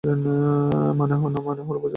মানে, 0.03 0.29
মানে 0.95 1.15
হল, 1.15 1.35
বোঝাতে 1.37 1.61
চাচ্ছি। 1.61 1.89